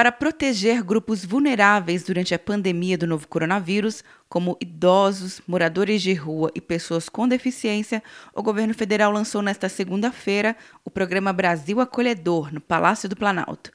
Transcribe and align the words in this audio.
Para 0.00 0.10
proteger 0.10 0.82
grupos 0.82 1.26
vulneráveis 1.26 2.04
durante 2.04 2.34
a 2.34 2.38
pandemia 2.38 2.96
do 2.96 3.06
novo 3.06 3.28
coronavírus, 3.28 4.02
como 4.30 4.56
idosos, 4.58 5.42
moradores 5.46 6.00
de 6.00 6.14
rua 6.14 6.50
e 6.54 6.60
pessoas 6.62 7.06
com 7.06 7.28
deficiência, 7.28 8.02
o 8.34 8.42
governo 8.42 8.72
federal 8.72 9.12
lançou 9.12 9.42
nesta 9.42 9.68
segunda-feira 9.68 10.56
o 10.86 10.90
programa 10.90 11.34
Brasil 11.34 11.80
Acolhedor, 11.82 12.50
no 12.50 12.62
Palácio 12.62 13.10
do 13.10 13.14
Planalto. 13.14 13.70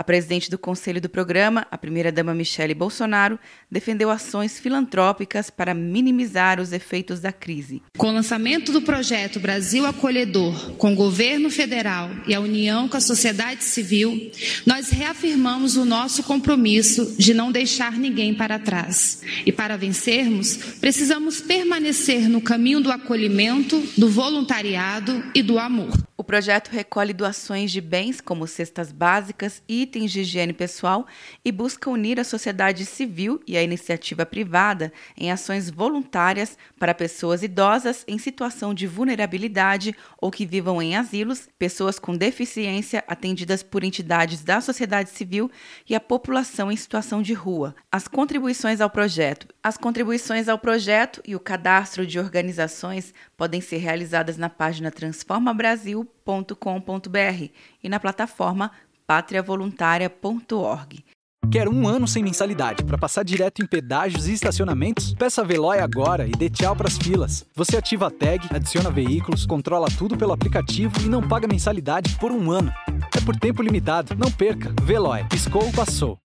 A 0.00 0.02
presidente 0.02 0.50
do 0.50 0.56
conselho 0.56 0.98
do 0.98 1.10
programa, 1.10 1.66
a 1.70 1.76
primeira-dama 1.76 2.32
Michele 2.34 2.72
Bolsonaro, 2.72 3.38
defendeu 3.70 4.08
ações 4.08 4.58
filantrópicas 4.58 5.50
para 5.50 5.74
minimizar 5.74 6.58
os 6.58 6.72
efeitos 6.72 7.20
da 7.20 7.30
crise. 7.30 7.82
Com 7.98 8.08
o 8.08 8.12
lançamento 8.14 8.72
do 8.72 8.80
projeto 8.80 9.38
Brasil 9.38 9.84
Acolhedor, 9.84 10.72
com 10.76 10.94
o 10.94 10.96
governo 10.96 11.50
federal 11.50 12.08
e 12.26 12.34
a 12.34 12.40
união 12.40 12.88
com 12.88 12.96
a 12.96 13.00
sociedade 13.00 13.62
civil, 13.62 14.32
nós 14.64 14.88
reafirmamos 14.88 15.76
o 15.76 15.84
nosso 15.84 16.22
compromisso 16.22 17.16
de 17.18 17.34
não 17.34 17.52
deixar 17.52 17.92
ninguém 17.92 18.32
para 18.32 18.58
trás. 18.58 19.20
E 19.44 19.52
para 19.52 19.76
vencermos, 19.76 20.56
precisamos 20.80 21.42
permanecer 21.42 22.26
no 22.26 22.40
caminho 22.40 22.80
do 22.80 22.90
acolhimento, 22.90 23.86
do 23.98 24.08
voluntariado 24.08 25.22
e 25.34 25.42
do 25.42 25.58
amor. 25.58 25.92
O 26.30 26.38
projeto 26.40 26.68
recolhe 26.68 27.12
doações 27.12 27.72
de 27.72 27.80
bens 27.80 28.20
como 28.20 28.46
cestas 28.46 28.92
básicas 28.92 29.60
itens 29.68 30.12
de 30.12 30.20
higiene 30.20 30.52
pessoal 30.52 31.04
e 31.44 31.50
busca 31.50 31.90
unir 31.90 32.20
a 32.20 32.24
sociedade 32.24 32.86
civil 32.86 33.42
e 33.48 33.56
a 33.56 33.62
iniciativa 33.64 34.24
privada 34.24 34.92
em 35.16 35.32
ações 35.32 35.68
voluntárias 35.68 36.56
para 36.78 36.94
pessoas 36.94 37.42
idosas 37.42 38.04
em 38.06 38.16
situação 38.16 38.72
de 38.72 38.86
vulnerabilidade 38.86 39.92
ou 40.20 40.30
que 40.30 40.46
vivam 40.46 40.80
em 40.80 40.94
asilos, 40.94 41.48
pessoas 41.58 41.98
com 41.98 42.16
deficiência 42.16 43.02
atendidas 43.08 43.64
por 43.64 43.82
entidades 43.82 44.44
da 44.44 44.60
sociedade 44.60 45.10
civil 45.10 45.50
e 45.88 45.96
a 45.96 46.00
população 46.00 46.70
em 46.70 46.76
situação 46.76 47.22
de 47.22 47.34
rua. 47.34 47.74
As 47.90 48.06
contribuições 48.06 48.80
ao 48.80 48.88
projeto. 48.88 49.48
As 49.62 49.76
contribuições 49.76 50.48
ao 50.48 50.58
projeto 50.58 51.20
e 51.26 51.36
o 51.36 51.40
cadastro 51.40 52.06
de 52.06 52.18
organizações 52.18 53.12
podem 53.36 53.60
ser 53.60 53.76
realizadas 53.76 54.38
na 54.38 54.48
página 54.48 54.90
Transforma 54.90 55.52
Brasil 55.52 56.06
patriavoluntaria.com.br 56.24 57.50
e 57.82 57.88
na 57.88 58.00
plataforma 58.00 58.70
patriavoluntaria.org. 59.06 61.04
Quer 61.52 61.68
um 61.68 61.86
ano 61.86 62.08
sem 62.08 62.22
mensalidade 62.22 62.84
para 62.84 62.96
passar 62.96 63.22
direto 63.22 63.62
em 63.62 63.66
pedágios 63.66 64.28
e 64.28 64.32
estacionamentos? 64.32 65.12
Peça 65.14 65.42
a 65.42 65.44
Veloy 65.44 65.78
agora 65.78 66.26
e 66.26 66.30
dê 66.30 66.48
tchau 66.48 66.74
para 66.74 66.88
as 66.88 66.96
filas. 66.96 67.44
Você 67.54 67.76
ativa 67.76 68.06
a 68.06 68.10
tag, 68.10 68.46
adiciona 68.54 68.90
veículos, 68.90 69.44
controla 69.44 69.88
tudo 69.98 70.16
pelo 70.16 70.32
aplicativo 70.32 70.94
e 71.02 71.08
não 71.08 71.26
paga 71.26 71.46
mensalidade 71.46 72.16
por 72.18 72.32
um 72.32 72.50
ano. 72.50 72.72
É 73.14 73.20
por 73.20 73.36
tempo 73.36 73.62
limitado. 73.62 74.14
Não 74.16 74.32
perca. 74.32 74.72
Veloy. 74.84 75.24
Piscou, 75.28 75.70
passou. 75.72 76.16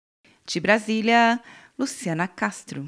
De 0.48 0.60
Brasília, 0.60 1.42
Luciana 1.78 2.28
Castro. 2.28 2.86